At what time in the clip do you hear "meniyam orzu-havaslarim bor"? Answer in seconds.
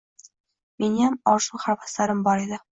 0.85-2.47